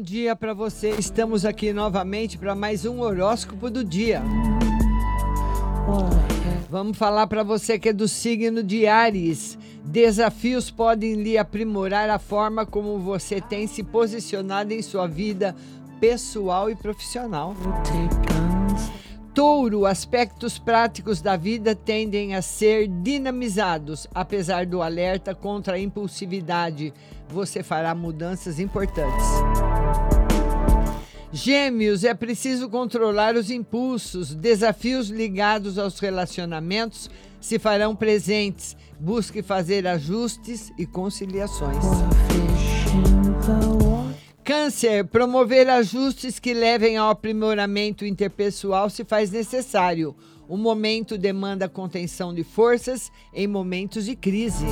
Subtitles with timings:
[0.00, 0.90] dia para você.
[0.90, 4.22] Estamos aqui novamente para mais um horóscopo do dia.
[6.70, 9.58] Vamos falar para você que é do signo de Ares.
[9.84, 15.54] Desafios podem lhe aprimorar a forma como você tem se posicionado em sua vida
[16.00, 17.54] pessoal e profissional.
[19.34, 26.92] Touro, aspectos práticos da vida tendem a ser dinamizados, apesar do alerta contra a impulsividade.
[27.28, 29.71] Você fará mudanças importantes.
[31.32, 34.34] Gêmeos, é preciso controlar os impulsos.
[34.34, 37.08] Desafios ligados aos relacionamentos
[37.40, 38.76] se farão presentes.
[39.00, 41.82] Busque fazer ajustes e conciliações.
[44.44, 50.14] Câncer, promover ajustes que levem ao aprimoramento interpessoal se faz necessário.
[50.46, 54.66] O momento demanda contenção de forças em momentos de crise.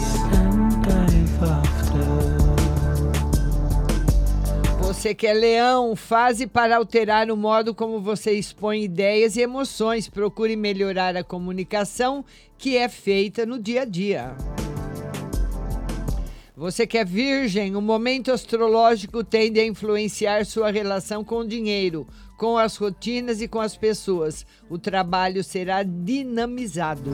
[5.00, 10.10] Você que é leão, fase para alterar o modo como você expõe ideias e emoções.
[10.10, 12.22] Procure melhorar a comunicação
[12.58, 14.36] que é feita no dia a dia.
[16.54, 22.06] Você que é virgem, o momento astrológico tende a influenciar sua relação com o dinheiro,
[22.36, 24.44] com as rotinas e com as pessoas.
[24.68, 27.10] O trabalho será dinamizado.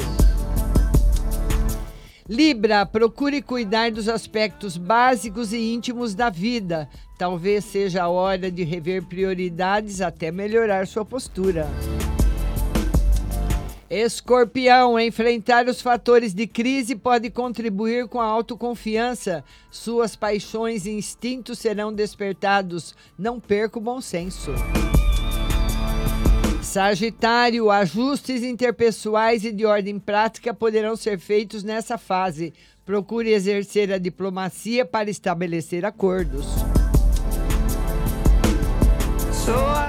[2.28, 6.88] Libra, procure cuidar dos aspectos básicos e íntimos da vida.
[7.16, 11.68] Talvez seja a hora de rever prioridades até melhorar sua postura.
[13.88, 19.44] Escorpião, enfrentar os fatores de crise pode contribuir com a autoconfiança.
[19.70, 22.96] Suas paixões e instintos serão despertados.
[23.16, 24.50] Não perca o bom senso.
[26.66, 32.52] Sagitário, ajustes interpessoais e de ordem prática poderão ser feitos nessa fase.
[32.84, 36.44] Procure exercer a diplomacia para estabelecer acordos.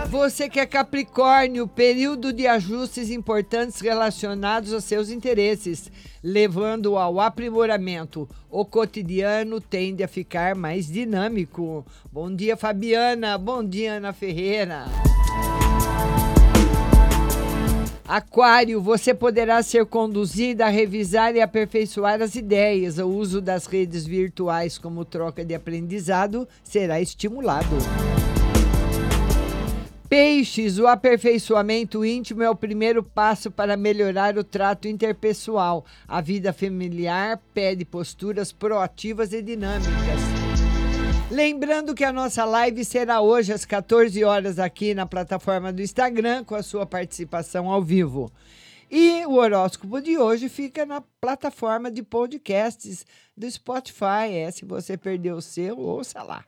[0.09, 5.91] Você que é Capricórnio, período de ajustes importantes relacionados aos seus interesses,
[6.23, 8.29] levando ao aprimoramento.
[8.51, 11.83] O cotidiano tende a ficar mais dinâmico.
[12.11, 13.35] Bom dia, Fabiana.
[13.35, 14.85] Bom dia, Ana Ferreira.
[18.07, 22.97] Aquário, você poderá ser conduzida a revisar e aperfeiçoar as ideias.
[22.97, 27.75] O uso das redes virtuais como troca de aprendizado será estimulado.
[30.07, 35.83] Peixes, o aperfeiçoamento íntimo é o primeiro passo para melhorar o trato interpessoal.
[36.07, 40.46] A vida familiar pede posturas proativas e dinâmicas.
[41.29, 46.45] Lembrando que a nossa live será hoje às 14 horas aqui na plataforma do Instagram,
[46.45, 48.31] com a sua participação ao vivo.
[48.89, 53.05] E o horóscopo de hoje fica na plataforma de podcasts
[53.35, 54.31] do Spotify.
[54.31, 56.45] É, se você perdeu o seu, ouça lá.